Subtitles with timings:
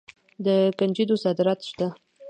[0.45, 0.47] د
[0.77, 1.87] کنجدو صادرات شته.